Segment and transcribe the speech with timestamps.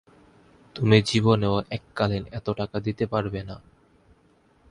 [0.75, 3.55] তুমি জীবনেও এককালীন এত টাকা দিতে পারবে না।